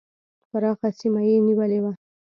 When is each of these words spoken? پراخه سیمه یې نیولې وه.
پراخه 0.51 0.87
سیمه 0.99 1.21
یې 1.27 1.37
نیولې 1.47 1.79
وه. 1.83 1.91